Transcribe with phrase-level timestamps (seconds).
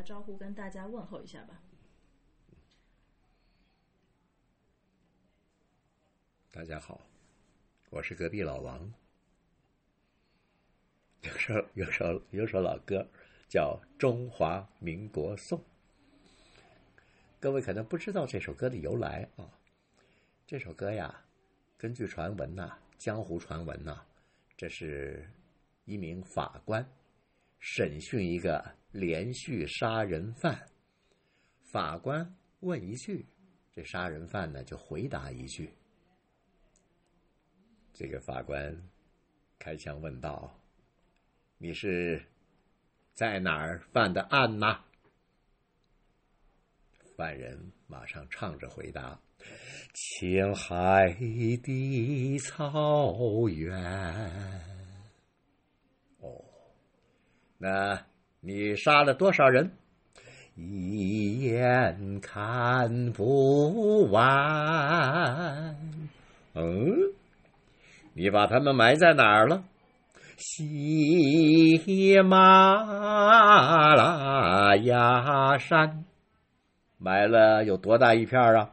[0.00, 1.60] 个招呼，跟大家问候一下吧。
[6.50, 7.06] 大家好，
[7.90, 8.90] 我是隔壁老王。
[11.20, 13.06] 有首有首有首老歌
[13.46, 15.58] 叫《中华民国颂》，
[17.38, 19.44] 各位可能不知道这首歌的由来啊。
[20.46, 21.22] 这首歌呀，
[21.76, 24.02] 根据传闻呐，江湖传闻呐，
[24.56, 25.30] 这是
[25.84, 26.90] 一名法官
[27.58, 30.68] 审讯一个连续杀人犯，
[31.72, 33.26] 法官问一句，
[33.72, 35.72] 这杀人犯呢就回答一句。
[37.92, 38.76] 这个法官
[39.58, 40.58] 开枪问道
[41.58, 42.24] ：“你是
[43.14, 44.84] 在哪儿犯的案呢？”
[47.16, 49.20] 犯人马上唱着回答
[49.94, 51.12] ：“青海
[51.62, 53.76] 的草原。”
[56.20, 56.44] 哦，
[57.58, 58.06] 那
[58.40, 59.72] 你杀了多少人？
[60.56, 65.76] 一眼看不完。
[66.54, 67.12] 嗯。
[68.14, 69.62] 你把他们埋在哪儿了？
[70.36, 76.04] 喜马拉雅山，
[76.98, 78.70] 埋了有多大一片啊？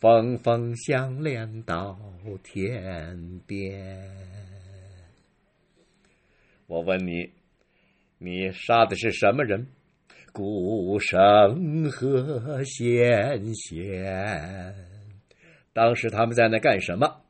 [0.00, 1.98] 峰峰相连到
[2.42, 4.10] 天边。
[6.66, 7.30] 我问你，
[8.22, 9.68] 你杀的是什么人？
[10.30, 14.74] 孤生和贤贤，
[15.72, 17.22] 当时他们在那干什么？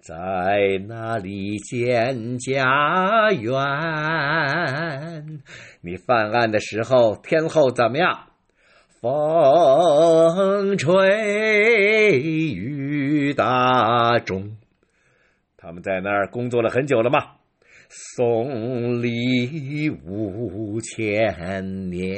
[0.00, 3.54] 在那里建家园？
[5.80, 8.26] 你犯案的时候，天后怎么样？
[9.00, 14.56] 风吹雨打中。
[15.56, 17.36] 他们在那儿工作了很久了吗？
[17.88, 22.12] 送礼五千年。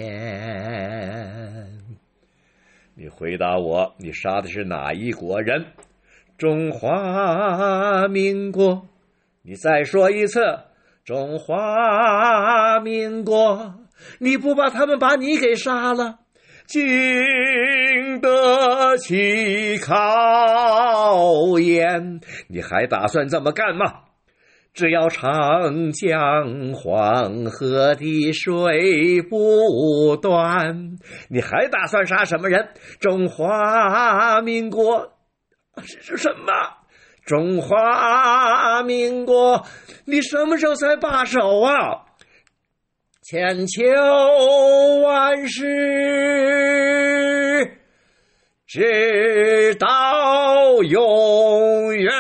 [2.95, 5.67] 你回答我，你杀的是哪一国人？
[6.39, 8.86] 中华民国，
[9.42, 10.41] 你再说一次，
[11.05, 13.74] 中华民国，
[14.19, 16.20] 你不把他们把你给杀了，
[16.67, 16.83] 经
[18.20, 22.20] 得起考验？
[22.48, 24.04] 你还打算这么干吗？
[24.74, 30.98] 只要长江黄河的水不断，
[31.29, 32.68] 你还打算杀什么人？
[32.98, 35.12] 中华民国。
[35.77, 36.52] 这是什么？
[37.24, 39.64] 中华民国，
[40.05, 42.02] 你什么时候才罢手啊？
[43.23, 43.80] 千秋
[45.02, 45.64] 万世，
[48.67, 52.12] 直到永远。